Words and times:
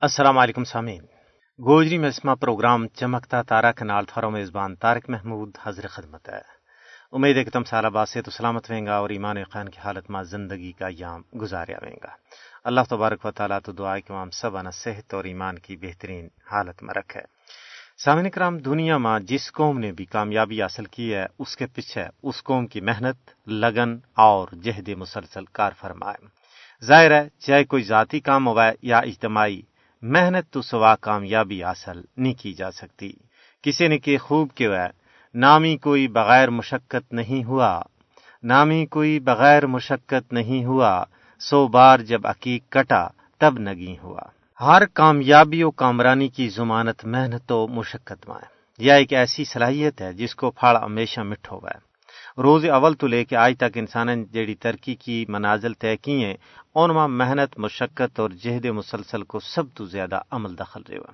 السلام 0.00 0.38
علیکم 0.38 0.64
سامعین۔ 0.64 1.02
گوجری 1.64 1.98
میں 1.98 2.10
پروگرام 2.40 2.88
چمکتا 2.88 3.42
تارا 3.42 3.72
کے 3.72 3.84
نال 3.84 4.04
تھارو 4.04 4.30
میزبان 4.30 4.76
تارک 4.76 5.10
محمود 5.10 5.56
حضر 5.62 5.86
خدمت 5.86 6.28
ہے۔ 6.28 6.40
امید 7.12 7.36
ہے 7.36 7.44
کہ 7.44 7.50
تم 7.50 7.64
سالہ 7.64 7.88
بعد 7.88 8.06
سے 8.06 8.22
تو 8.22 8.30
سلامت 8.30 8.70
رہیں 8.70 8.86
گا 8.86 8.96
اور 8.96 9.10
ایمان 9.10 9.36
خان 9.44 9.68
کی 9.68 9.78
حالت 9.84 10.10
میں 10.10 10.22
زندگی 10.22 10.72
کا 10.72 10.86
ایام 10.86 11.38
گزاریا 11.38 11.76
رہیں 11.82 11.96
گا۔ 12.04 12.08
اللہ 12.64 12.80
تبارک 12.90 13.26
و 13.26 13.30
تعالیٰ 13.30 13.58
تو 13.64 13.72
دعا 13.72 13.98
کہ 13.98 14.12
ہم 14.12 14.30
سب 14.30 14.56
انا 14.56 14.70
صحت 14.70 15.14
اور 15.14 15.24
ایمان 15.24 15.58
کی 15.58 15.76
بہترین 15.76 16.28
حالت 16.52 16.82
میں 16.82 16.94
رکھے۔ 16.94 17.20
سامعین 18.04 18.30
کرام، 18.30 18.58
دنیا 18.58 18.98
میں 18.98 19.20
جس 19.20 19.52
قوم 19.52 19.78
نے 19.78 19.92
بھی 19.92 20.04
کامیابی 20.04 20.62
حاصل 20.62 20.84
کی 20.84 21.14
ہے، 21.14 21.26
اس 21.38 21.56
کے 21.56 21.66
پیچھے 21.66 22.04
اس 22.22 22.42
قوم 22.42 22.66
کی 22.66 22.80
محنت، 22.80 23.48
لگن 23.48 23.96
اور 24.16 24.48
جہد 24.62 24.88
مسلسل 24.88 25.44
کار 25.44 25.70
فرمائے۔ 25.80 26.26
ظاہر 26.84 27.10
ہے، 27.10 27.28
چاہے 27.38 27.64
کوئی 27.64 27.82
ذاتی 27.82 28.20
کام 28.20 28.46
ہوا 28.48 28.70
یا 28.82 28.98
اجتماعی 28.98 29.62
محنت 30.02 30.52
تو 30.52 30.62
سوا 30.62 30.96
کامیابی 30.96 31.64
حاصل 31.64 32.00
نہیں 32.16 32.34
کی 32.34 32.52
جا 32.52 32.70
سکتی۔ 32.70 33.12
کسی 33.62 33.88
نے 33.88 33.98
کہ 33.98 34.18
خوب 34.18 34.52
کیوں 34.54 34.74
ہے؟ 34.74 34.86
نامی 35.34 35.76
کوئی 35.76 36.08
بغیر 36.08 36.50
مشقت 36.50 37.12
نہیں 37.12 37.44
ہوا۔ 37.44 37.82
نامی 38.42 38.86
کوئی 38.86 39.20
بغیر 39.20 39.66
مشقت 39.66 40.32
نہیں 40.32 40.64
ہوا۔ 40.64 41.04
سو 41.40 41.68
بار 41.68 41.98
جب 41.98 42.26
عقیق 42.26 42.62
کٹا، 42.68 43.08
تب 43.38 43.58
نگی 43.58 43.96
ہوا۔ 44.02 44.20
ہر 44.60 44.86
کامیابی 44.86 45.62
و 45.62 45.70
کامرانی 45.70 46.28
کی 46.28 46.48
ضمانت 46.48 47.04
محنت 47.04 47.52
و 47.52 47.68
مشقت 47.68 48.28
میں 48.28 48.44
یہ 48.78 48.92
ایک 48.92 49.12
ایسی 49.12 49.44
صلاحیت 49.44 50.02
ہے 50.02 50.12
جس 50.12 50.34
کو 50.34 50.50
پھاڑ 50.50 50.76
ہمیشہ 50.76 51.20
مٹھ 51.20 51.52
ہوا 51.52 51.70
ہے۔ 51.74 51.85
روز 52.38 52.64
اول 52.64 52.94
تو 52.94 53.06
لے 53.06 53.24
کے 53.24 53.36
آج 53.36 53.54
تک 53.58 53.76
انسان 53.78 54.24
جیڑی 54.24 54.54
ترقی 54.54 54.94
کی 54.94 55.24
منازل 55.28 55.72
طے 55.72 55.96
کی 55.96 56.24
ہیں 56.24 56.34
ان 56.74 56.94
میں 56.94 57.06
محنت، 57.06 57.58
مشقت 57.58 58.20
اور 58.20 58.30
جہد 58.30 58.64
مسلسل 58.64 59.22
کو 59.22 59.40
سب 59.40 59.64
تو 59.74 59.84
زیادہ 59.84 60.20
عمل 60.30 60.58
دخل 60.58 60.82
رہا 60.88 61.12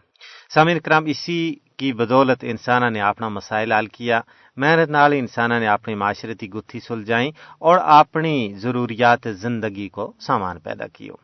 سامعین 0.54 0.80
کرام، 0.80 1.04
اسی 1.06 1.54
کی 1.76 1.92
بدولت 1.92 2.38
انسان 2.42 2.92
نے 2.92 3.00
اپنا 3.00 3.28
مسائل 3.28 3.72
حل 3.72 3.86
کیا۔ 3.86 4.20
محنت 4.56 4.90
نال 4.90 5.12
انسان 5.12 5.50
نے 5.50 5.66
اپنی 5.66 5.94
معاشرتی 5.94 6.48
گتھی 6.50 6.80
سلجائیں 6.80 7.30
اور 7.58 7.78
اپنی 7.78 8.54
ضروریات 8.54 9.26
زندگی 9.32 9.88
کو 9.88 10.12
سامان 10.20 10.58
پیدا 10.58 10.86
کیو۔ 10.86 11.14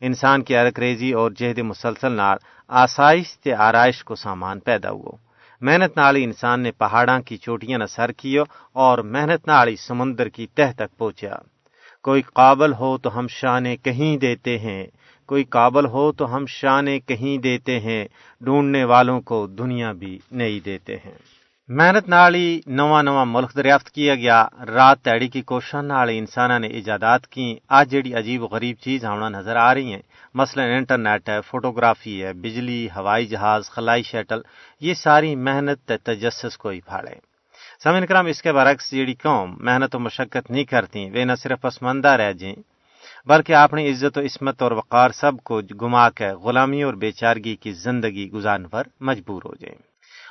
انسان 0.00 0.42
کی 0.42 0.56
ارک 0.56 0.78
ریزی 0.78 1.12
اور 1.12 1.30
جہد 1.30 1.58
مسلسل 1.58 2.12
نال 2.12 2.38
آسائش 2.68 3.38
تے 3.38 3.54
آرائش 3.54 4.04
کو 4.04 4.14
سامان 4.14 4.60
پیدا 4.60 4.90
ہوا 4.90 5.25
محنت 5.60 5.96
نالی 5.96 6.24
انسان 6.24 6.60
نے 6.60 6.70
پہاڑاں 6.70 7.20
کی 7.20 7.36
چوٹیاں 7.36 7.78
نہ 7.78 7.84
سر 7.84 8.12
کیو 8.12 8.42
اور 8.72 8.98
محنت 8.98 9.48
نالی 9.48 9.76
سمندر 9.76 10.28
کی 10.28 10.46
تہ 10.54 10.72
تک 10.76 10.98
پہنچا۔ 10.98 11.36
کوئی 12.02 12.22
قابل 12.22 12.72
ہو 12.72 12.98
تو 12.98 13.18
ہم 13.18 13.26
شانے 13.28 13.76
کہیں 13.76 14.16
دیتے 14.16 14.58
ہیں۔ 14.58 14.86
کوئی 15.26 15.44
قابل 15.44 15.86
ہو 15.86 16.12
تو 16.12 16.36
ہم 16.36 16.46
شانے 16.46 17.00
کہیں 17.00 17.38
دیتے 17.38 17.80
ہیں۔ 17.80 18.08
ڈھونڈنے 18.40 18.84
والوں 18.84 19.20
کو 19.20 19.46
دنیا 19.46 19.92
بھی 19.92 20.18
نہیں 20.30 20.60
دیتے 20.60 20.96
ہیں۔ 20.96 21.18
محنت 21.68 22.08
نالی 22.08 22.60
نواں 22.66 23.02
نواں 23.02 23.26
ملک 23.26 23.56
دریافت 23.56 23.90
کیا 23.90 24.14
گیا۔ 24.14 24.48
رات 24.66 25.02
تیڑی 25.02 25.28
کی 25.28 25.42
کوشش 25.42 25.74
نالی 25.74 26.18
انسانہ 26.18 26.58
نے 26.58 26.66
ایجادات 26.66 27.26
کی 27.26 27.56
آج 27.68 27.90
جڑی 27.90 28.14
عجیب 28.14 28.42
غریب 28.42 28.76
چیز 28.80 29.04
ہمنا 29.04 29.28
نظر 29.28 29.56
آ 29.56 29.74
رہی 29.74 29.92
ہیں۔ 29.92 30.02
مثلا 30.38 30.64
انٹرنیٹ 30.64 31.28
ہے، 31.28 31.40
فوٹوگرافی 31.40 32.24
ہے، 32.24 32.32
بجلی، 32.32 32.86
ہوائی 32.96 33.26
جہاز، 33.26 33.70
خلائی 33.70 34.02
شٹل 34.02 34.40
یہ 34.80 34.94
ساری 34.94 35.34
محنت 35.36 35.92
تجسس 36.02 36.56
کو 36.58 36.68
ہی 36.68 36.80
پھاڑے۔ 36.80 37.14
سمن 37.82 38.06
کرام، 38.06 38.26
اس 38.26 38.42
کے 38.42 38.52
برعکس 38.52 38.90
جیڑی 38.90 39.14
قوم 39.14 39.56
محنت 39.58 39.94
و 39.94 39.98
مشقت 39.98 40.50
نہیں 40.50 40.64
کرتی، 40.64 41.10
وہ 41.10 41.24
نہ 41.24 41.34
صرف 41.42 41.60
پسماندہ 41.60 42.08
رہ 42.08 42.32
جائیں، 42.32 42.56
بلکہ 43.26 43.54
اپنی 43.54 43.90
عزت 43.90 44.18
و 44.18 44.20
عصمت 44.20 44.62
اور 44.62 44.72
وقار 44.72 45.10
سب 45.10 45.32
کو 45.44 45.60
گما 45.82 46.10
کے 46.10 46.28
غلامی 46.28 46.82
اور 46.82 46.94
بے 46.94 47.10
چارگی 47.12 47.56
کی 47.56 47.72
زندگی 47.72 48.30
گزارنے 48.30 48.68
پر 48.68 48.82
مجبور 49.00 49.42
ہو 49.44 49.54
جائیں۔ 49.54 49.78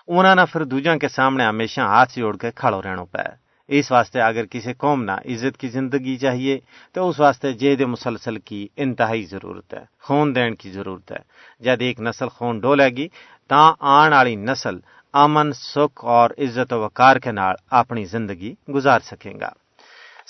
انہوں 0.08 0.36
نے 0.36 0.42
پھر 0.52 0.64
دوجا 0.64 0.97
کے 0.97 1.08
سامنے 1.08 1.45
ہمیشہ 1.45 1.81
ہاتھ 1.81 2.19
جوڑ 2.19 2.38
کے 2.38 2.52
کھڑو 2.52 2.81
رہنا 2.81 3.03
پہ 3.03 3.45
اس 3.68 3.92
واسطے 3.92 4.22
اگر 4.22 4.46
کسی 4.46 4.74
قوم 4.74 5.03
نہ 5.03 5.12
عزت 5.12 5.58
کی 5.58 5.68
زندگی 5.68 6.18
چاہیے، 6.18 6.59
تو 6.94 7.09
اس 7.09 7.20
واسطے 7.20 7.53
جید 7.53 7.81
مسلسل 7.81 8.40
کی 8.40 8.68
انتہائی 8.78 9.24
ضرورت 9.24 9.74
ہے، 9.74 9.84
خون 10.02 10.36
دین 10.36 10.56
کی 10.56 10.72
ضرورت 10.72 11.12
ہے۔ 11.12 11.18
جد 11.59 11.81
ایک 11.81 12.00
نسل 12.00 12.28
خون 12.28 12.59
ڈولے 12.59 12.90
گی 12.90 13.08
تا 13.48 13.74
آن 13.80 14.14
والی 14.14 14.36
نسل 14.36 14.80
امن، 15.14 15.52
سکھ 15.54 16.06
اور 16.06 16.30
عزت 16.38 16.74
و 16.74 16.80
وقار 16.80 17.16
کے 17.16 17.31
نال 17.31 17.56
اپنی 17.72 18.06
زندگی 18.06 18.54
گزار 18.74 19.00
سکیں 19.00 19.40
گا۔ 19.40 19.50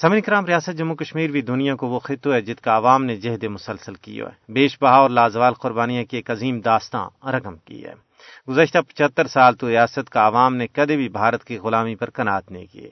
سمن 0.02 0.22
کرام، 0.22 0.46
ریاست 0.46 0.78
جموں 0.78 0.96
کشمیر 0.96 1.32
بھی 1.32 1.42
دنیا 1.42 1.76
کو 1.76 1.88
وہ 1.88 2.00
خطو 2.00 2.34
ہے 2.34 2.42
جت 2.42 2.62
کا 2.62 2.78
عوام 2.78 3.06
نے 3.06 3.16
جہد 3.16 3.44
مسلسل 3.44 3.94
کی 3.94 4.22
ہے 4.22 4.52
بیش 4.52 4.78
بہا 4.82 4.96
اور 4.96 5.10
لازوال 5.10 5.54
قربانیاں 5.54 6.04
کی 6.04 6.18
ایک 6.18 6.32
عظیم 6.32 6.60
داستان 6.60 7.28
رقم 7.28 7.56
کی 7.56 7.86
ہے۔ 7.86 7.94
گزشتہ 8.50 8.78
پچہتر 8.88 9.28
سال 9.28 9.56
تو 9.56 9.70
ریاست 9.70 10.10
کا 10.10 10.28
عوام 10.28 10.56
نے 10.56 10.68
کدے 10.68 10.96
بھی 10.96 11.10
بھارت 11.10 11.44
کی 11.44 11.58
غلامی 11.58 11.96
پر 11.96 12.10
کنات 12.10 12.52
نہیں 12.52 12.66
کیے 12.72 12.90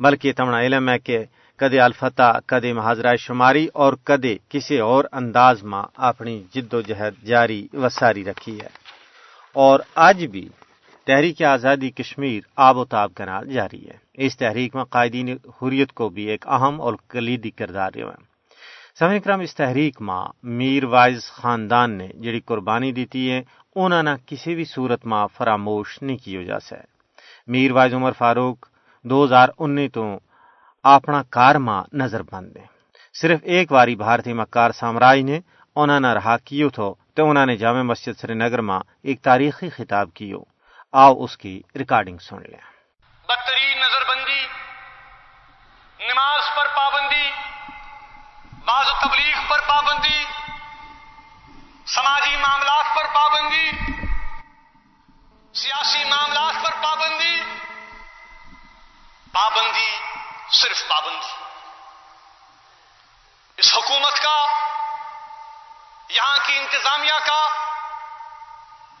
بلکہ 0.00 0.32
تمنا 0.32 0.60
علم 0.60 0.88
ہے 0.88 0.98
کہ 0.98 1.24
کدے 1.56 1.80
الفتح 1.80 2.38
کدے 2.46 2.72
محاذرہ 2.72 3.16
شماری 3.16 3.68
اور 3.74 3.92
کدے 3.92 4.36
کسی 4.48 4.78
اور 4.78 5.04
انداز 5.12 5.62
میں 5.62 5.82
اپنی 5.96 6.42
جد 6.54 6.74
و 6.74 6.80
جہد 6.80 7.26
جاری 7.26 7.68
و 7.72 7.88
ساری 7.88 8.24
رکھی 8.24 8.60
ہے۔ 8.60 8.68
اور 9.52 9.80
آج 9.94 10.26
بھی 10.26 10.48
تحریک 11.06 11.42
آزادی 11.42 11.90
کشمیر 11.90 12.40
آب 12.56 12.76
و 12.76 12.84
تاب 12.84 13.14
کا 13.14 13.24
نال 13.24 13.52
جاری 13.52 13.88
ہے۔ 13.88 13.96
اس 14.14 14.36
تحریک 14.36 14.76
میں 14.76 14.84
قائدین 14.84 15.28
حریت 15.28 15.92
کو 15.92 16.08
بھی 16.08 16.22
ایک 16.22 16.48
اہم 16.48 16.80
اور 16.80 16.94
کلیدی 17.08 17.50
کردار 17.50 17.90
ہے 17.96 18.30
سمے 18.98 19.20
کرم، 19.20 19.40
اس 19.40 19.54
تحریک 19.54 20.02
میں 20.02 20.24
میر 20.42 20.84
وائز 20.84 21.24
خاندان 21.26 21.90
نے 21.90 22.08
جڑی 22.08 22.40
قربانی 22.40 22.92
دیتی 22.92 23.30
ہے 23.30 23.42
انہوں 23.76 24.02
نے 24.02 24.10
کسی 24.26 24.54
بھی 24.54 24.64
صورت 24.64 25.06
میں 25.06 25.26
فراموش 25.36 26.02
نہیں 26.02 26.16
کیو 26.16 26.42
جا 26.42 26.60
سکے 26.60 26.86
میر 27.46 27.72
وائز 27.72 27.94
عمر 27.94 28.12
فاروق 28.12 28.66
دو 29.04 29.24
ہزار 29.24 29.48
انیس 29.58 29.92
تو 29.92 30.18
اپنا 30.82 31.22
کار 31.22 31.54
ماں 31.54 31.84
نظر 31.92 32.22
بند 32.22 32.56
ہے 32.56 32.66
صرف 33.20 33.40
ایک 33.42 33.72
واری 33.72 33.96
بھارتی 33.96 34.32
مکار 34.32 34.70
سامراج 34.70 35.18
نے 35.18 35.40
انہوں 35.76 36.00
نے 36.00 36.08
رہا 36.08 36.36
کیو 36.36 36.70
تھو 36.70 36.94
تو 37.14 37.30
انہوں 37.30 37.46
نے 37.46 37.56
جامع 37.56 37.82
مسجد 37.82 38.20
سری 38.20 38.34
نگر 38.34 38.60
میں 38.60 38.80
ایک 39.02 39.22
تاریخی 39.22 39.70
خطاب 39.70 40.14
کیو۔ 40.14 40.38
آؤ 40.92 41.24
اس 41.24 41.36
کی 41.38 41.62
ریکارڈنگ 41.76 42.18
سن 42.18 42.36
لیں۔ 42.36 42.58
بدترین 43.28 43.78
نظر 43.78 44.08
بندی 44.08 44.46
نماز 46.12 46.42
پر 46.56 46.66
پابندی، 46.76 47.30
بعض 48.66 48.86
تبلیغ 48.86 49.36
پر 49.50 49.58
پابندی، 49.68 50.24
سماجی 51.86 52.36
معاملات 52.36 52.96
پر 52.96 53.04
پابندی، 53.14 53.70
سیاسی 55.54 56.04
معاملات 56.04 56.64
پر 56.64 56.70
پابندی۔ 56.82 57.59
پابندی، 59.32 59.98
صرف 60.52 60.82
پابندی۔ 60.88 61.44
اس 63.56 63.74
حکومت 63.76 64.22
کا، 64.22 64.46
یہاں 66.08 66.38
کی 66.46 66.58
انتظامیہ 66.58 67.14
کا 67.26 67.48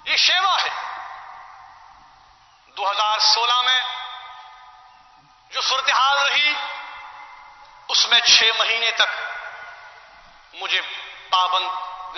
یہ 0.04 0.16
شیوا 0.16 0.56
ہے۔ 0.62 1.02
دو 2.66 2.90
ہزار 2.90 3.18
سولہ 3.18 3.62
میں 3.62 3.80
جو 5.50 5.60
صورتحال 5.60 6.18
رہی، 6.18 6.54
اس 7.88 8.06
میں 8.06 8.20
چھ 8.20 8.42
مہینے 8.58 8.90
تک 8.90 9.20
مجھے 10.54 10.80
پابند 11.30 11.66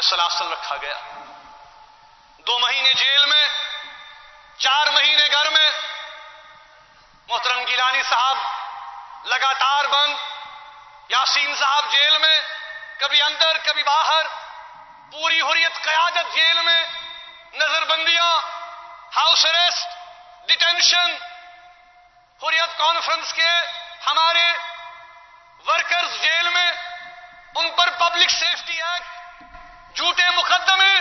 سلاسل 0.02 0.52
رکھا 0.52 0.76
گیا۔ 0.76 0.96
دو 2.38 2.58
مہینے 2.58 2.94
جیل 2.94 3.26
میں، 3.26 3.48
چار 4.58 4.86
مہینے 4.86 5.26
گھر 5.32 5.50
میں 5.50 5.70
محترم 7.28 7.64
گیلانی 7.64 8.02
صاحب، 8.02 8.36
لگاتار 9.24 9.84
بند، 9.84 10.14
یاسین 11.08 11.54
صاحب 11.54 11.92
جیل 11.92 12.18
میں، 12.18 12.40
کبھی 12.98 13.22
اندر، 13.22 13.56
کبھی 13.64 13.82
باہر، 13.82 14.26
پوری 15.12 15.40
حریت 15.40 15.82
قیادت 15.84 16.34
جیل 16.34 16.60
میں 16.62 16.82
نظر 17.54 17.84
بندیاں 17.84 18.30
house 19.16 19.44
arrest 19.46 20.48
detention, 20.48 21.14
Hurriyat 22.40 22.78
conference 22.78 23.32
کے 23.32 23.50
ہمارے 24.06 24.46
ورکرز 25.66 26.20
جیل 26.20 26.48
میں، 26.48 26.72
ان 27.54 27.70
پر 27.70 27.90
پبلک 27.98 28.30
سیفٹی 28.30 28.82
ایکٹ، 28.82 29.96
جھوٹے 29.96 30.30
مقدمے، 30.30 30.94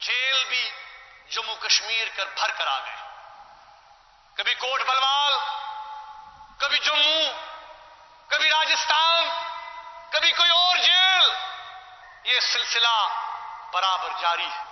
جیل 0.00 0.44
بھی 0.48 0.70
جموں 1.30 1.56
کشمیر 1.56 2.08
کر 2.16 2.26
بھر 2.34 2.50
کر 2.50 2.66
آ 2.66 2.78
گئے۔ 2.78 3.01
کبھی 4.36 4.54
کوٹ 4.54 4.80
بلوال، 4.80 5.32
کبھی 6.58 6.78
جموں، 6.78 7.32
کبھی 8.28 8.48
راجستھان 8.48 9.28
کبھی 10.10 10.32
کوئی 10.32 10.50
اور 10.50 10.76
جیل، 10.76 11.32
یہ 12.24 12.40
سلسلہ 12.40 13.08
برابر 13.72 14.08
جاری 14.20 14.46
ہے۔ 14.46 14.64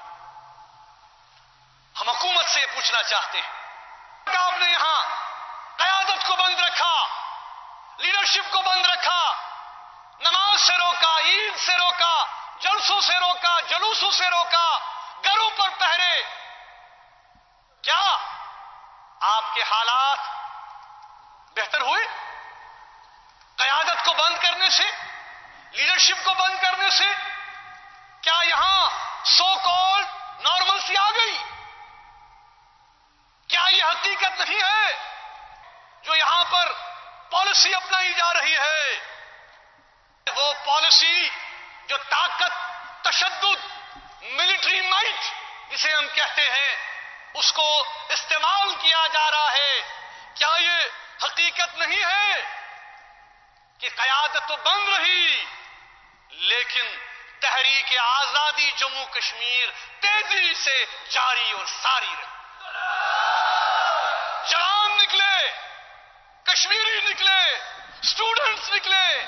ہم 2.00 2.08
حکومت 2.08 2.46
سے 2.48 2.66
پوچھنا 2.74 3.02
چاہتے 3.02 3.40
ہیں۔ 3.40 3.60
آپ 4.36 4.52
نے 4.58 4.66
یہاں 4.70 5.02
قیادت 5.76 6.26
کو 6.26 6.36
بند 6.36 6.60
رکھا، 6.60 7.06
لیڈرشپ 7.98 8.52
کو 8.52 8.62
بند 8.62 8.86
رکھا، 8.86 9.34
نماز 10.20 10.60
سے 10.60 10.72
روکا، 10.72 11.18
عید 11.18 11.58
سے 11.58 11.72
روکا، 11.76 12.24
جلسوں 12.58 13.00
سے 13.00 13.14
روکا، 13.14 13.60
جلوسوں 13.60 14.10
سے 14.10 14.30
روکا، 14.30 14.78
گھروں 15.24 15.50
پر 15.50 15.68
پہرے۔ 15.78 16.39
آپ 19.20 19.54
کے 19.54 19.62
حالات 19.62 20.18
بہتر 21.56 21.80
ہوئے؟ 21.80 22.06
قیادت 23.56 24.04
کو 24.04 24.14
بند 24.14 24.38
کرنے 24.38 24.70
سے؟ 24.70 24.90
لیڈرشپ 25.72 26.24
کو 26.24 26.34
بند 26.34 26.62
کرنے 26.62 26.90
سے؟ 26.90 27.04
کیا 28.20 28.40
یہاں 28.44 28.90
سو 29.24 29.54
کال 29.64 30.02
نارمل 30.40 30.80
سی 30.80 30.96
آ 30.96 31.10
گئی؟ 31.10 31.38
کیا 33.48 33.66
یہ 33.70 33.84
حقیقت 33.84 34.40
نہیں 34.40 34.60
ہے 34.60 35.12
جو 36.02 36.14
یہاں 36.14 36.44
پر 36.44 36.72
پالیسی 37.30 37.74
اپنائی 37.74 38.14
جا 38.14 38.32
رہی 38.34 38.56
ہے؟ 38.56 39.00
وہ 40.36 40.52
پالیسی 40.66 41.28
جو 41.86 41.96
طاقت، 41.96 42.52
تشدد 43.04 43.66
ملٹری 44.22 44.80
مائٹ 44.80 45.32
جسے 45.70 45.92
ہم 45.92 46.06
کہتے 46.14 46.50
ہیں 46.50 46.90
اس 47.34 47.52
کو 47.52 47.84
استعمال 48.08 48.74
کیا 48.74 49.06
جا 49.12 49.30
رہا 49.30 49.52
ہے۔ 49.52 49.80
کیا 50.34 50.54
یہ 50.60 51.24
حقیقت 51.24 51.78
نہیں 51.78 52.04
ہے 52.04 52.60
کہ 53.78 53.88
قیادت 53.96 54.48
تو 54.48 54.56
بن 54.56 54.94
رہی، 54.94 55.44
لیکن 56.30 56.86
تحریک 57.40 57.98
آزادی 57.98 58.70
جموں 58.76 59.06
کشمیر 59.06 59.68
تیزی 60.00 60.54
سے 60.54 60.84
جاری 61.10 61.52
اور 61.52 61.66
ساری 61.66 62.14
رہی۔ 62.20 62.26
جوان 64.50 64.96
نکلے، 64.96 65.50
کشمیری 66.42 67.00
نکلے 67.10 67.58
اسٹوڈنٹس 68.02 68.72
نکلے 68.72 69.24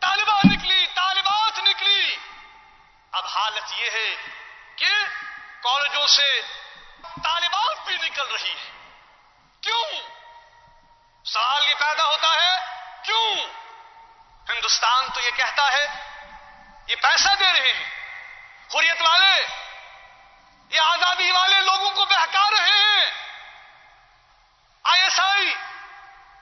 طالبہ 0.00 0.40
نکلی، 0.44 0.86
طالبات 0.94 1.58
نکلی۔ 1.58 2.16
اب 3.12 3.26
حالت 3.26 3.72
یہ 3.72 3.90
ہے 3.90 4.14
کہ 4.76 4.90
کالجوں 5.62 6.06
سے 6.06 6.40
طالبات 7.02 7.86
بھی 7.86 7.94
نکل 7.94 8.34
رہی 8.34 8.50
ہے 8.50 8.70
کیوں؟ 9.60 10.00
سوال 11.24 11.68
یہ 11.68 11.74
پیدا 11.74 12.04
ہوتا 12.04 12.28
ہے، 12.34 12.58
کیوں؟ 13.04 13.34
ہندوستان 14.48 15.08
تو 15.14 15.20
یہ 15.20 15.30
کہتا 15.30 15.72
ہے، 15.72 15.86
یہ 16.86 16.96
پیسہ 16.96 17.34
دے 17.40 17.52
رہے 17.52 17.72
ہیں۔ 17.72 17.96
حریت 18.74 19.02
والے، 19.02 19.46
یہ 20.70 20.80
آزادی 20.80 21.30
والے 21.30 21.60
لوگوں 21.60 21.90
کو 21.90 22.04
بہکا 22.04 22.50
رہے 22.50 22.68
ہیں۔ 22.68 23.10
I 24.84 25.02
S 25.02 25.20
I, 25.20 25.54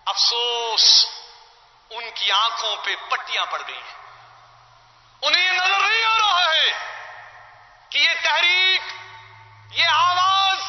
افسوس 0.05 1.05
ان 1.89 2.11
کی 2.23 2.31
آنکھوں 2.31 2.75
پہ 2.83 2.95
پٹیاں 3.09 3.45
پڑ 3.45 3.61
گئی 3.67 3.75
ہیں۔ 3.75 4.01
انہیں 5.21 5.45
یہ 5.45 5.51
نظر 5.51 5.79
نہیں 5.79 6.03
آ 6.05 6.17
رہا 6.17 6.55
ہے 6.55 6.71
کہ 7.89 7.97
یہ 7.97 8.09
تحریک، 8.23 8.81
یہ 9.71 9.87
آواز 9.87 10.59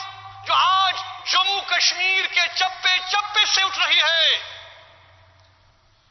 جو 0.46 0.54
آج 0.54 0.96
جموں 1.32 1.60
کشمیر 1.60 2.26
کے 2.26 2.40
چپے 2.54 2.96
چپے 3.10 3.44
سے 3.46 3.62
اٹھ 3.62 3.78
رہی 3.78 4.00
ہے، 4.02 4.38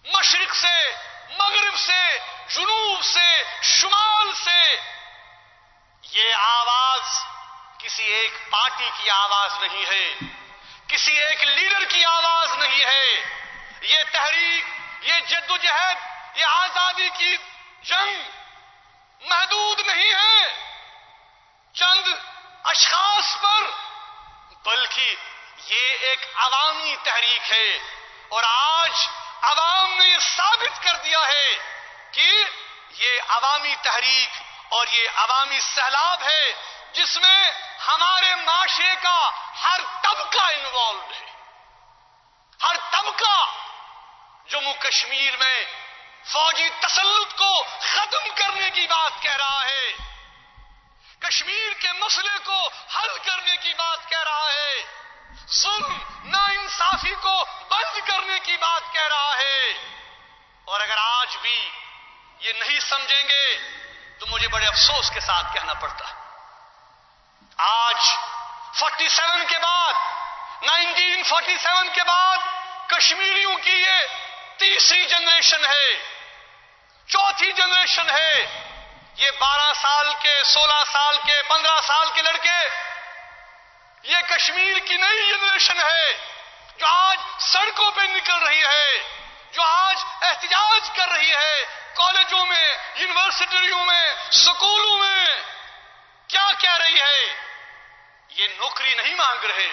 مشرق 0.06 0.56
سے، 0.56 0.96
مغرب 1.40 1.78
سے، 1.78 2.18
جنوب 2.48 3.04
سے، 3.04 3.44
شمال 3.62 4.32
سے، 4.44 4.80
یہ 6.12 6.34
آواز 6.34 7.24
کسی 7.78 8.04
ایک 8.04 8.52
پارٹی 8.52 8.90
کی 8.98 9.10
آواز 9.10 9.58
نہیں 9.62 9.86
ہے، 9.86 10.14
کسی 10.88 11.18
ایک 11.24 11.44
لیڈر 11.44 11.86
کی 11.90 12.06
آواز 12.06 12.58
نہیں 12.58 12.86
ہے۔ 12.86 13.24
یہ 13.82 14.04
تحریک 14.12 14.73
یہ 15.04 15.20
جد 15.20 15.50
و 15.50 15.58
جہد 15.58 15.96
یہ 16.36 16.46
آزادی 16.46 17.10
کی 17.10 17.38
جنگ 17.82 18.22
محدود 19.22 19.80
نہیں 19.80 20.14
ہے۔ 20.14 20.64
چند 21.74 22.08
اشخاص 22.64 23.42
پر، 23.42 23.64
بلکہ 24.64 25.16
یہ 25.58 25.96
ایک 25.96 26.26
عوامی 26.36 26.96
تحریک 27.04 27.52
ہے۔ 27.52 27.78
اور 28.30 28.44
آج 28.48 28.92
عوام 29.42 29.94
نے 29.94 30.08
یہ 30.08 30.18
ثابت 30.20 30.84
کر 30.84 30.96
دیا 30.96 31.28
ہے 31.28 31.58
کہ 32.12 32.44
یہ 32.90 33.20
عوامی 33.28 33.76
تحریک 33.82 34.30
اور 34.70 34.88
یہ 34.88 35.10
عوامی 35.16 35.60
سیلاب 35.60 36.24
ہے، 36.24 36.54
جس 36.94 37.18
میں 37.18 37.52
ہمارے 37.88 38.36
معاشرے 38.36 38.96
کا 39.04 39.30
ہر 39.64 39.80
طبقہ 40.02 40.44
انوالوڈ 40.44 41.14
ہے۔ 41.14 41.28
ہر 42.64 42.76
طبقہ 42.92 43.63
جموں 44.50 44.74
کشمیر 44.74 45.38
میں 45.38 45.66
فوجی 46.26 46.70
تسلط 46.70 47.38
کو 47.38 47.64
ختم 47.64 48.36
کرنے 48.36 48.70
کی 48.70 48.88
بات 48.88 49.12
کہہ 49.22 49.36
رہا 49.36 49.66
ہے۔ 49.66 49.94
کشمیر 51.20 51.74
کے 51.82 51.94
مسئلے 51.94 52.40
کو 52.44 52.68
حل 52.68 53.18
کرنے 53.26 53.58
کی 53.58 53.74
بات 53.74 54.10
کہہ 54.10 54.24
رہا 54.24 54.50
ہے۔ 54.54 54.84
ظلم 55.52 55.98
نا 56.24 56.46
انصافی 56.46 57.16
کو 57.22 57.46
بند 57.70 58.08
کرنے 58.08 58.40
کی 58.40 58.58
بات 58.58 58.82
کہہ 58.94 59.08
رہا 59.08 59.38
ہے۔ 59.38 59.72
اور 60.66 60.82
اگر 60.82 60.98
آج 60.98 61.38
بھی 61.42 61.70
یہ 62.40 62.54
نہیں 62.54 62.80
سمجھیں 62.80 63.24
گے، 63.24 63.58
تو 64.20 64.26
مجھے 64.28 64.48
بڑے 64.48 64.66
افسوس 64.66 65.10
کے 65.10 65.20
ساتھ 65.20 65.54
کہنا 65.54 65.74
پڑتا 65.74 66.10
ہے۔ 66.10 66.14
آج 67.58 67.96
فورٹی 68.76 69.10
سیون 69.10 69.48
کے 69.48 69.58
بعد 69.58 69.94
نائنٹین 70.64 71.24
فورٹی 71.24 71.58
سیون 71.58 71.90
کے 71.94 72.04
بعد 72.04 72.38
کشمیریوں 72.88 73.56
کی 73.58 73.72
یہ 73.72 74.23
تیسری 74.58 75.06
جنریشن 75.06 75.66
ہے، 75.66 75.94
چوتھی 77.08 77.52
جنریشن 77.52 78.10
ہے۔ 78.10 78.60
یہ 79.16 79.32
بارہ 79.40 79.74
سال 79.82 80.08
کے، 80.22 80.44
سولہ 80.44 80.84
سال 80.92 81.18
کے، 81.26 81.42
پندرہ 81.44 81.82
سال 81.88 82.08
کے 82.14 82.22
لڑکے، 82.22 82.70
یہ 84.04 84.18
کشمیر 84.18 84.78
کی 84.78 84.96
نئی 84.96 85.30
جنریشن 85.30 85.80
ہے، 85.80 86.18
جو 86.78 86.86
آج 86.86 87.18
سڑکوں 87.40 87.92
پہ 87.92 88.02
نکل 88.02 88.38
رہی 88.48 88.64
ہے، 88.64 89.00
جو 89.52 89.62
آج 89.62 89.96
احتجاج 90.22 90.90
کر 90.96 91.10
رہی 91.10 91.32
ہے۔ 91.32 91.66
کالجوں 91.96 92.46
میں، 92.46 92.78
یونیورسٹیوں 92.96 93.86
میں، 93.86 94.16
سکولوں 94.32 94.98
میں 94.98 95.26
کیا 96.28 96.48
کہہ 96.60 96.78
رہی 96.78 97.00
ہے؟ 97.00 97.36
یہ 98.30 98.48
نوکری 98.48 98.94
نہیں 98.94 99.16
مانگ 99.16 99.46
رہے۔ 99.46 99.70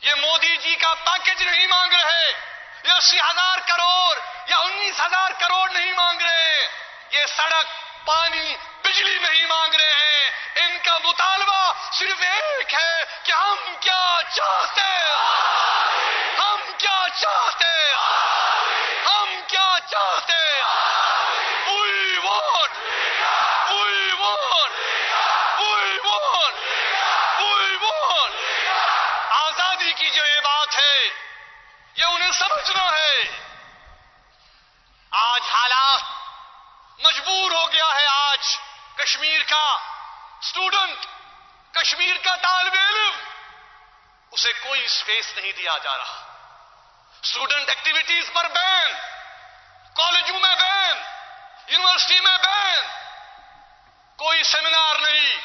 یہ 0.00 0.14
مودی 0.14 0.56
جی 0.56 0.76
کا 0.76 0.94
پیکج 0.94 1.42
نہیں 1.42 1.66
مانگ 1.66 1.92
رہے۔ 1.92 2.55
یہ 2.86 2.92
اسی 2.92 3.18
ہزار 3.20 3.58
کروڑ 3.66 4.16
یا 4.46 4.56
انیس 4.56 5.00
ہزار 5.00 5.30
کروڑ 5.38 5.70
نہیں 5.70 5.92
مانگ 5.92 6.20
رہے، 6.20 6.66
یہ 7.10 7.26
سڑک، 7.36 7.66
پانی، 8.06 8.56
بجلی 8.84 9.18
نہیں 9.18 9.46
مانگ 9.46 9.74
رہے 9.74 9.94
ہیں۔ 9.94 10.30
ان 10.56 10.76
کا 10.82 10.96
مطالبہ 11.04 11.72
صرف 11.92 12.22
ایک 12.22 12.74
ہے 12.74 13.04
کہ 13.22 13.32
ہم 13.32 13.74
کیا 13.80 14.20
چاہتے 14.34 14.88
ہم 16.38 16.60
کیا 16.78 16.98
چاہتے 17.20 17.74
ہم 19.06 19.34
کیا 19.46 19.68
چاہتے 19.90 20.38
we 21.66 22.16
want 22.18 22.72
we 23.70 24.12
want 24.12 24.72
we 25.60 25.98
want 26.04 27.40
we 27.40 27.76
want 27.76 28.34
آزادی 29.38 29.92
کی 29.92 30.10
جو 30.10 30.24
یہ 30.26 30.40
بات 30.40 30.76
ہے 30.76 30.96
یہ 31.94 32.04
انہیں 32.04 32.32
سمجھنا 32.32 32.84
ہے 32.92 33.24
آج 35.12 35.42
حالات 35.52 36.02
مجبور 37.04 37.50
ہو 37.50 37.72
گیا 37.72 37.94
ہے 37.94 38.06
آج 38.06 38.56
کشمیر 38.96 39.42
کا 39.48 39.66
اسٹوڈنٹ 40.40 41.06
کشمیر 41.74 42.16
کا 42.24 42.34
طالب 42.42 42.74
علم 42.78 43.14
اسے 44.32 44.52
کوئی 44.86 44.98
اسپیس 44.98 45.32
نہیں 45.36 45.52
دیا 45.52 45.78
جا 45.82 45.96
رہا۔ 45.96 46.34
اسٹوڈنٹ 47.22 47.68
ایکٹیویٹیز 47.68 48.32
پر 48.32 48.48
بین 48.48 48.92
کالجوں 49.94 50.38
میں 50.40 50.54
بین 50.54 51.02
یونیورسٹی 51.66 52.20
میں 52.20 52.38
بین 52.38 52.86
کوئی 54.16 54.42
سیمینار 54.42 54.96
نہیں، 54.98 55.36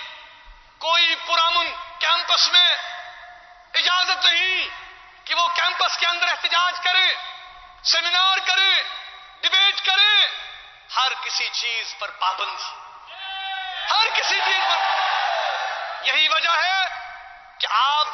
کوئی 0.77 1.15
پرامن 1.15 1.71
کیمپس 1.99 2.47
میں 2.51 2.75
اجازت 3.73 4.25
نہیں 4.25 4.67
کہ 5.25 5.35
وہ 5.35 5.47
کیمپس 5.55 5.97
کے 5.97 6.05
اندر 6.07 6.27
احتجاج 6.27 6.73
کرے 6.83 7.15
سیمینار 7.83 8.37
کرے 8.45 8.83
ڈبیٹ 9.41 9.85
کرے۔ 9.85 10.27
ہر 10.95 11.11
کسی 11.23 11.49
چیز 11.49 11.95
پر 11.99 12.11
پابندی۔ 12.11 12.69
ہر 13.89 14.07
کسی 14.13 14.39
چیز 14.45 14.63
پر۔ 14.69 14.79
یہی 16.07 16.27
وجہ 16.27 16.49
ہے 16.49 17.00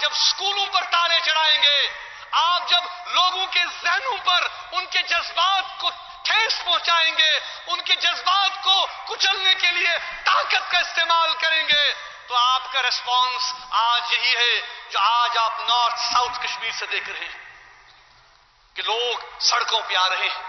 جب 0.07 0.13
اسکولوں 0.15 0.65
پر 0.65 0.81
تالے 0.91 1.19
چڑھائیں 1.19 1.63
گے، 1.63 1.91
آپ 2.31 2.69
جب 2.69 2.81
لوگوں 3.05 3.47
کے 3.47 3.59
ذہنوں 3.83 4.17
پر 4.25 4.47
ان 4.71 4.85
کے 4.85 5.01
جذبات 5.01 5.79
کو 5.79 5.89
ٹھیس 6.23 6.63
پہنچائیں 6.65 7.17
گے، 7.17 7.39
ان 7.67 7.81
کے 7.81 7.95
جذبات 7.95 8.63
کو 8.63 8.87
کچلنے 9.07 9.55
کے 9.55 9.71
لیے 9.71 9.97
طاقت 10.23 10.71
کا 10.71 10.79
استعمال 10.79 11.33
کریں 11.33 11.67
گے، 11.67 11.93
تو 12.27 12.35
آپ 12.35 12.73
کا 12.73 12.81
ریسپانس 12.81 13.53
آج 13.69 14.13
یہی 14.13 14.35
ہے 14.35 14.61
جو 14.89 14.99
آج 14.99 15.37
آپ 15.37 15.59
نارتھ 15.59 15.99
ساؤتھ 15.99 16.39
کشمیر 16.43 16.71
سے 16.71 16.85
دیکھ 16.85 17.09
رہے 17.09 17.25
ہیں۔ 17.25 17.55
کہ 18.73 18.81
لوگ 18.81 19.39
سڑکوں 19.39 19.81
پہ 19.87 19.95
آ 19.95 20.09
رہے 20.09 20.27
ہیں۔ 20.27 20.43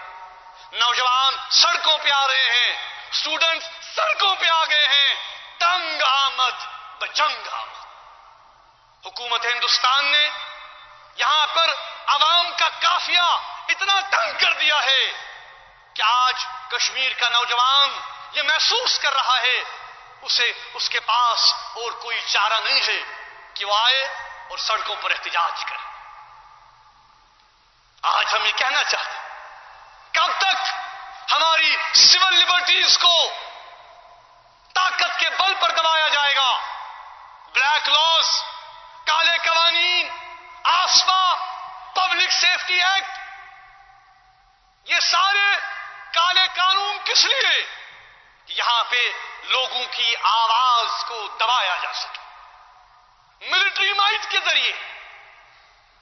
نوجوان 0.72 1.34
سڑکوں 1.50 1.98
پہ 1.98 2.10
آ 2.10 2.28
رہے 2.28 2.50
ہیں۔ 2.50 2.92
اسٹوڈنٹس 3.10 3.66
سڑکوں 3.96 4.34
پہ 4.36 4.46
آ 4.46 4.64
گئے 4.64 4.88
ہیں۔ 4.88 5.14
تنگ 5.58 6.02
آمد 6.02 6.66
بجنگ 7.00 7.48
آمد۔ 7.52 7.87
حکومت 9.06 9.44
ہندوستان 9.44 10.12
نے 10.12 10.28
یہاں 11.16 11.46
پر 11.54 11.70
عوام 12.06 12.46
کا 12.56 12.68
کافیہ 12.68 13.28
اتنا 13.68 14.00
تنگ 14.10 14.38
کر 14.38 14.52
دیا 14.52 14.84
ہے 14.84 15.02
کہ 15.94 16.02
آج 16.02 16.44
کشمیر 16.70 17.12
کا 17.18 17.28
نوجوان 17.28 17.90
یہ 18.32 18.42
محسوس 18.42 18.98
کر 18.98 19.12
رہا 19.12 19.38
ہے، 19.38 19.62
اسے، 20.22 20.52
اس 20.74 20.88
کے 20.88 21.00
پاس 21.00 21.52
اور 21.54 21.92
کوئی 21.92 22.20
چارہ 22.26 22.60
نہیں 22.64 22.80
ہے 22.80 23.00
کہ 23.54 23.64
وہ 23.64 23.76
آئے 23.78 24.02
اور 24.50 24.58
سڑکوں 24.58 24.96
پر 25.00 25.10
احتجاج 25.10 25.64
کرے۔ 25.64 25.86
آج 28.02 28.26
ہم 28.32 28.44
یہ 28.44 28.52
کہنا 28.56 28.84
چاہتے 28.84 29.10
ہیں، 29.10 29.28
کب 30.12 30.38
تک 30.38 30.68
ہماری 31.32 31.76
سول 31.94 32.34
لبرٹیز 32.34 32.98
کو 32.98 33.16
طاقت 34.74 35.18
کے 35.18 35.30
بل 35.30 35.54
پر 35.60 35.70
دبایا 35.70 36.08
جائے 36.08 36.36
گا؟ 36.36 36.50
بلیک 37.52 37.88
لاس 37.88 38.42
قوانین 39.44 40.08
آسما 40.64 41.34
پبلک 41.94 42.30
سیفٹی 42.30 42.82
ایکٹ، 42.82 43.18
یہ 44.88 45.00
سارے 45.00 45.56
کالے 46.14 46.46
قانون 46.56 46.98
کس 47.04 47.24
لیے 47.24 47.66
یہاں 48.46 48.84
پہ 48.84 49.12
لوگوں 49.44 49.84
کی 49.90 50.14
آواز 50.22 51.04
کو 51.08 51.28
دبایا 51.40 51.76
جا 51.82 51.92
سکے؟ 51.92 52.18
ملٹری 53.40 53.92
مائٹ 53.92 54.30
کے 54.30 54.38
ذریعے۔ 54.44 54.72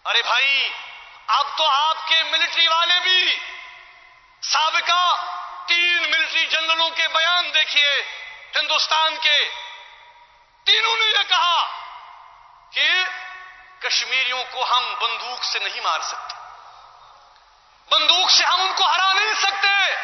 ارے 0.04 0.22
بھائی، 0.22 0.72
اب 1.26 1.46
تو 1.56 1.68
آپ 1.68 2.08
کے 2.08 2.22
ملٹری 2.22 2.68
والے 2.68 3.00
بھی 3.00 3.36
سابقہ 4.42 5.26
تین 5.66 6.10
ملٹری 6.10 6.46
جنرلوں 6.46 6.90
کے 6.90 7.08
بیان 7.08 7.54
دیکھیے، 7.54 8.02
ہندوستان 8.56 9.16
کے۔ 9.16 9.50
تینوں 10.64 10.96
نے 10.96 11.04
یہ 11.04 11.22
کہا 11.28 11.66
کہ 12.70 12.88
کشمیریوں 13.80 14.44
کو 14.50 14.76
ہم 14.76 14.94
بندوق 15.00 15.44
سے 15.44 15.58
نہیں 15.58 15.80
مار 15.80 16.00
سکتے۔ 16.00 16.34
بندوق 17.88 18.30
سے 18.30 18.44
ہم 18.44 18.60
ان 18.60 18.72
کو 18.76 18.84
ہرا 18.84 19.12
نہیں 19.12 19.34
سکتے، 19.34 19.94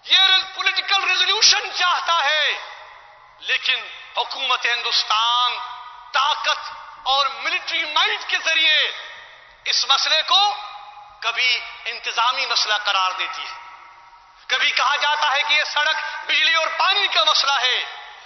یہ 0.04 0.18
پولیٹیکل 0.54 1.04
ریزولوشن 1.04 1.72
چاہتا 1.74 2.24
ہے۔ 2.24 2.52
لیکن 3.38 3.74
حکومت 4.16 4.66
ہندوستان 4.66 5.52
طاقت 6.12 6.58
اور 7.02 7.26
ملٹری 7.26 7.84
مائٹ 7.84 8.28
کے 8.28 8.36
ذریعے 8.44 8.92
اس 9.64 9.84
مسئلے 9.88 10.22
کو 10.22 10.54
کبھی 11.20 11.60
انتظامی 11.84 12.46
مسئلہ 12.46 12.74
قرار 12.84 13.10
دیتی 13.18 13.42
ہے۔ 13.42 13.63
کبھی 14.46 14.70
کہا 14.70 14.96
جاتا 14.96 15.32
ہے 15.32 15.42
کہ 15.48 15.54
یہ 15.54 15.64
سڑک 15.64 15.96
بجلی 16.26 16.54
اور 16.54 16.66
پانی 16.76 17.06
کا 17.06 17.24
مسئلہ 17.24 17.58
ہے، 17.60 17.84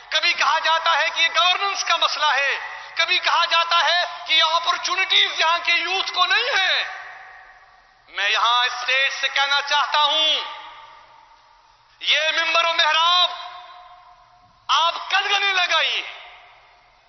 کبھی 0.08 0.32
کہا 0.32 0.58
جاتا 0.58 0.96
ہے 0.98 1.06
کہ 1.14 1.22
یہ 1.22 1.28
گورننس 1.37 1.84
کا 1.84 1.96
مسئلہ 1.96 2.26
ہے، 2.26 2.58
کبھی 2.94 3.18
کہا 3.18 3.44
جاتا 3.44 3.78
ہے 3.84 4.02
کہ 4.26 4.32
یہ 4.32 4.42
اپرچونٹیز 4.42 5.40
یہاں 5.40 5.58
کے 5.64 5.72
یوتھ 5.72 6.12
کو 6.12 6.26
نہیں 6.26 6.56
ہے۔ 6.58 6.84
میں 8.08 8.30
یہاں 8.30 8.64
اسٹیٹ 8.64 9.12
سے 9.12 9.28
کہنا 9.28 9.60
چاہتا 9.62 10.02
ہوں، 10.02 10.34
یہ 12.00 12.20
ممبر 12.37 12.64
و 12.64 12.72
محراب، 12.72 13.30
آپ 14.68 15.10
کدگنی 15.10 15.52
لگائیے، 15.52 16.02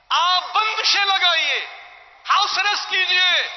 آپ 0.09 0.53
بندشیں 0.53 1.05
لگائیے 1.05 1.65
ہاؤس 2.29 2.57
ریسٹ 2.57 2.89
کیجیے، 2.89 3.49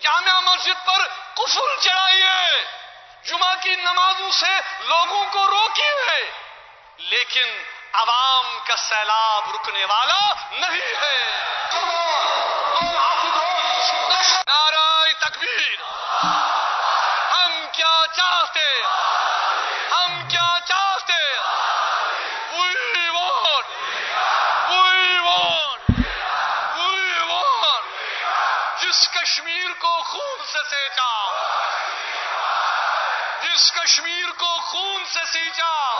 جامعہ 0.00 0.40
مسجد 0.40 0.86
پر 0.86 1.06
کفل 1.34 1.80
چڑھائیے۔ 1.80 2.81
جمعہ 3.24 3.54
کی 3.62 3.74
نمازوں 3.76 4.30
سے 4.30 4.50
لوگوں 4.80 5.24
کو 5.32 5.46
روکی 5.46 5.90
ہے، 6.08 6.30
لیکن 6.98 7.62
عوام 7.92 8.58
کا 8.66 8.76
سیلاب 8.76 9.50
رکنے 9.54 9.84
والا 9.84 10.32
نہیں 10.50 10.94
ہے۔ 11.02 11.18
نعرہ 14.46 15.12
تکبیر۔ 15.18 15.76
ہم 17.32 17.66
کیا 17.72 18.02
چاہتے؟ 18.16 18.82
ہم 19.92 20.28
کیا 20.28 20.58
چاہتے 20.64 21.20
we 22.52 23.08
want 23.08 23.70
we 24.70 25.18
want 25.18 26.06
we 26.76 27.18
want 27.18 27.86
جس 28.82 29.08
کشمیر 29.08 29.70
کو 29.78 30.02
خون 30.02 30.44
سے 30.46 30.58
سینچا 30.70 31.12
جس 33.42 33.72
کشمیر 33.92 34.30
کو 34.38 34.60
خون 34.60 35.04
سے 35.04 35.32
سینچا۔ 35.32 35.90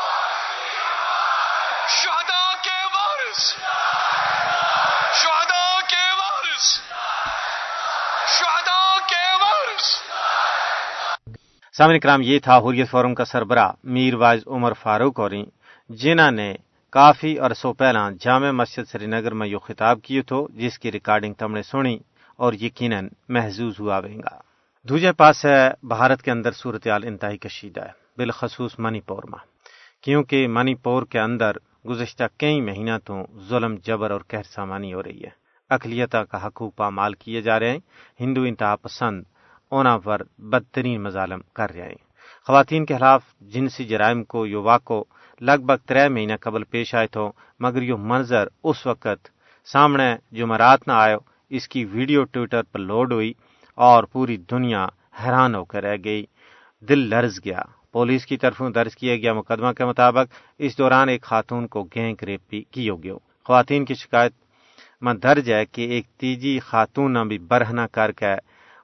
شہداء 1.89 2.63
کے 2.63 2.85
وارث۔ 2.95 3.39
شہداء 5.23 5.81
کے 5.89 6.13
وارث۔ 6.19 6.81
شہداء 8.39 9.07
کے 9.09 9.35
وارث۔ 9.41 9.85
سامنے 11.77 11.99
کرام، 11.99 12.21
یہ 12.23 12.39
تھا 12.39 12.59
حریت 12.59 12.91
فورم 12.91 13.15
کا 13.15 13.25
سربراہ 13.25 13.73
میر 13.85 14.15
واز 14.15 14.39
عمر 14.47 14.73
فاروق 14.73 15.21
اور 15.21 15.31
جنہ 15.89 16.31
نے 16.31 16.55
کافی 16.91 17.39
عرصوں 17.39 17.75
پہلا 17.75 18.09
جامع 18.21 18.51
مسجد 18.51 18.91
سری 18.93 19.07
نگر 19.07 19.35
میں 19.35 19.47
یہ 19.47 19.57
خطاب 19.57 19.99
کیے 20.03 20.23
تو 20.23 20.49
جس 20.51 20.79
کی 20.79 20.93
ریکارڈنگ 20.93 21.35
تم 21.35 21.55
نے 21.55 21.63
سنی 21.63 21.99
اور 22.37 22.53
یقیناً 22.53 23.09
محظوظ 23.29 23.75
ہوا 23.81 24.01
گا۔ 24.01 24.52
دوجے 24.89 25.13
پاس 25.13 25.45
ہے 25.45 25.71
بھارت 25.83 26.23
کے 26.23 26.31
اندر 26.31 26.53
صورتحال 26.53 27.05
انتہائی 27.05 27.39
کشیدہ 27.39 27.81
ہے، 27.81 27.91
بالخصوص 28.17 28.79
منی 28.79 29.01
پور 29.01 29.23
میں 29.29 29.39
کیونکہ 30.03 30.49
منی 30.49 30.75
پور 30.75 31.03
کے 31.03 31.21
اندر 31.21 31.53
گزشتہ 31.89 32.25
کئی 32.39 32.61
مہینہ 32.61 32.91
تو 33.05 33.15
ظلم، 33.49 33.75
جبر 33.83 34.11
اور 34.11 34.21
کہر 34.21 34.43
سامانی 34.43 34.95
ہو 34.95 35.03
رہی 35.03 35.23
ہے۔ 35.23 35.29
اقلیتا 35.71 36.25
کا 36.25 36.47
حقوق 36.47 36.77
پامال 36.77 37.15
کیے 37.15 37.41
جا 37.41 37.61
رہے 37.61 37.71
ہیں۔ 37.71 37.79
ہندو 38.21 38.43
انتہا 38.43 38.77
پسند 38.77 39.23
اونا 39.69 39.99
پر 39.99 40.23
بدترین 40.39 41.03
مظالم 41.03 41.41
کر 41.55 41.71
رہے 41.71 41.89
ہیں۔ 41.89 42.03
خواتین 42.47 42.85
کے 42.85 42.97
خلاف 42.97 43.23
جنسی 43.41 43.85
جرائم 43.85 44.25
کو، 44.25 44.47
یووا 44.47 44.79
کو 44.79 45.05
لگ 45.41 45.65
بھگ 45.67 45.87
تر 45.87 46.09
مہینہ 46.09 46.33
قبل 46.41 46.65
پیش 46.65 46.95
آئے 46.95 47.07
تو 47.07 47.33
مگر 47.61 47.83
یہ 47.83 47.95
منظر 47.99 48.47
اس 48.65 48.87
وقت 48.87 49.29
سامنے 49.65 50.17
جمعرات 50.33 50.89
نہ 50.89 50.93
آئے، 50.93 51.17
اس 51.51 51.69
کی 51.69 51.85
ویڈیو 51.85 52.25
ٹویٹر 52.25 52.63
پر 52.63 52.79
لوڈ 52.79 53.13
ہوئی۔ 53.13 53.33
اور 53.75 54.05
پوری 54.05 54.37
دنیا 54.37 54.87
حیران 55.25 55.55
ہو 55.55 55.65
کر 55.65 55.83
رہ 55.83 55.97
گئی۔ 56.05 56.25
دل 56.81 56.99
لرز 56.99 57.39
گیا۔ 57.45 57.63
پولیس 57.93 58.27
کی 58.27 58.37
طرف 58.37 58.63
درج 58.75 58.97
کیا 58.97 59.17
گیا 59.17 59.33
مقدمہ 59.33 59.73
کے 59.73 59.85
مطابق، 59.85 60.35
اس 60.59 60.79
دوران 60.79 61.09
ایک 61.09 61.23
خاتون 61.23 61.67
کو 61.67 61.85
گینک 61.95 62.25
ریپ 62.25 62.41
بھی 62.51 62.65
کی 62.71 62.91
ہوگی 62.91 63.11
خواتین 63.45 63.85
کی 63.85 63.95
شکایت 63.95 64.33
میں 65.01 65.15
درج 65.15 65.53
ہے 65.53 65.65
کہ 65.65 65.83
ایک 65.83 66.07
تیجی 66.07 66.59
خاتون 66.59 67.29
بھی 67.29 67.39
برہنا 67.39 67.87
کر 67.87 68.13
کے 68.13 68.27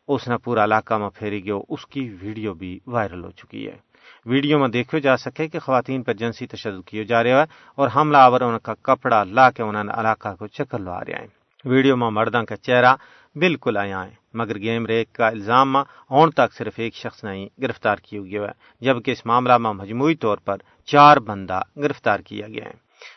اس 0.08 0.28
نے 0.28 0.36
پورا 0.36 0.64
علاقہ 0.64 0.94
میں 0.94 1.08
پھیری 1.08 1.44
گیا 1.44 1.54
اس 1.68 1.86
کی 1.86 2.14
ویڈیو 2.20 2.54
بھی 2.54 2.78
وائرل 2.86 3.24
ہو 3.24 3.30
چکی 3.30 3.66
ہے۔ 3.66 3.76
ویڈیو 4.26 4.58
میں 4.58 4.68
دیکھو 4.68 4.98
جا 4.98 5.16
سکے 5.16 5.48
کہ 5.48 5.58
خواتین 5.58 6.02
پر 6.02 6.12
جنسی 6.12 6.46
تشدد 6.46 6.88
کیے 6.88 7.04
جا 7.04 7.22
رہے 7.22 7.30
ہیں 7.30 7.44
اور 7.74 7.88
حملہ 7.96 8.16
آور 8.16 8.40
ان 8.40 8.58
کا 8.58 8.74
کپڑا 8.82 9.24
لا 9.24 9.50
کے 9.50 9.62
انہوں 9.62 9.84
نے 9.84 9.92
علاقہ 10.00 10.28
کو 10.38 10.46
چکر 10.46 10.78
لوا 10.78 11.00
رہے 11.00 11.20
ہیں۔ 11.20 11.37
ویڈیو 11.64 11.96
میں 11.96 12.10
مردوں 12.10 12.42
کا 12.42 12.56
چہرہ 12.56 12.94
بالکل 13.36 13.76
آیا 13.76 14.04
ہے، 14.04 14.14
مگر 14.34 14.58
گیم 14.58 14.86
ریک 14.86 15.12
کا 15.12 15.26
الزام 15.26 15.76
اون 15.76 16.30
تک 16.30 16.52
صرف 16.52 16.72
ایک 16.76 16.94
شخص 16.94 17.24
نہیں 17.24 17.48
گرفتار 17.62 17.96
کیا 17.96 18.20
گیا 18.20 18.42
ہے، 18.42 18.52
جبکہ 18.80 19.10
اس 19.10 19.26
معاملہ 19.26 19.58
میں 19.58 19.72
مجموعی 19.72 20.14
طور 20.14 20.38
پر 20.38 20.56
چار 20.84 21.16
بندہ 21.16 21.60
گرفتار 21.76 22.20
کیا 22.20 22.48
گیا 22.48 22.64
ہے۔ 22.64 22.76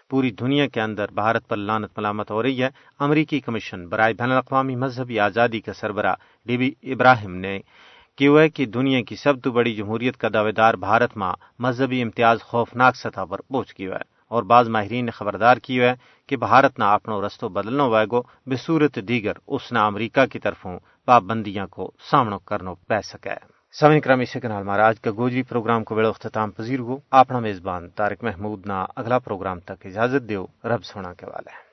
پوری 0.10 0.32
دنیا 0.32 0.68
کے 0.68 0.82
اندر 0.82 1.12
بھارت 1.14 1.48
پر 1.48 1.58
لانت 1.58 1.98
ملامت 1.98 2.32
ہو 2.32 2.44
رہی 2.44 2.64
ہے، 2.64 2.70
امریکی 3.00 3.40
کمیشن 3.40 3.88
برائے 3.88 4.14
بین 4.14 4.32
الاقوامی 4.32 4.76
مذہبی 4.76 5.20
آزادی 5.20 5.60
کا 5.60 5.74
سربراہ 5.74 6.16
ڈی 6.46 6.58
بی 6.58 6.72
ابراہیم 6.84 7.36
نے 7.36 7.60
ہے 8.20 8.50
کہ 8.50 8.66
دنیا 8.66 9.02
کی 9.02 9.16
سب 9.16 9.42
تو 9.44 9.52
بڑی 9.52 9.74
جمہوریت 9.76 10.18
کا 10.18 10.28
دعوے 10.34 10.52
دار 10.52 10.74
بھارت 10.74 11.18
میں 11.18 11.32
مذہبی 11.60 12.02
امتیاز 12.02 12.42
خوفناک 12.42 12.96
سطح 12.96 13.24
پر 13.30 13.42
پہنچ 13.42 13.74
گیا 13.80 13.96
ہے۔ 13.96 14.21
اور 14.32 14.44
بعض 14.44 14.70
ماہرین 14.70 15.06
نے 15.06 15.12
خبردار 15.12 15.58
کی 15.58 15.82
ہے 15.82 15.94
کہ 16.28 16.38
بھارت 16.38 16.80
نہ 16.80 16.84
اپنو 16.84 17.26
رستو 17.26 17.50
بدلنو 17.50 17.86
ہوئے 17.88 18.06
گو 18.12 18.22
بصورت 18.46 19.00
دیگر 19.08 19.34
اس 19.48 19.72
نہ 19.72 19.80
امریکہ 19.80 20.26
کی 20.26 20.40
طرفوں 20.40 20.80
پابندیاں 21.06 21.68
کو 21.68 21.92
سامنا 22.12 22.38
کرنا 22.38 22.74
پی 22.74 23.02
سکے۔ 23.04 23.36
سمن 23.80 24.00
کرم 24.00 24.20
اسے 24.20 24.40
کنال 24.40 24.64
مہاراج 24.64 25.00
کا 25.00 25.12
گوجری 25.12 25.44
پروگرام 25.44 25.84
کو 25.84 25.96
بڑے 25.96 26.08
اختتام 26.08 26.52
پذیر 26.52 26.80
ہو۔ 26.80 26.98
اپنا 27.12 27.40
میزبان 27.40 27.90
تارک 27.90 28.24
محمود 28.24 28.66
نہ 28.66 28.86
اگلا 28.96 29.20
پروگرام 29.20 29.60
تک 29.60 29.86
اجازت 29.86 30.30
دیو، 30.30 30.46
رب 30.64 30.84
سونا 30.84 31.14
کے 31.14 31.26
والے۔ 31.26 31.71